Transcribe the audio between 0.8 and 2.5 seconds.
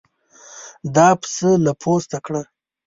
دا پسه له پوسته کړه.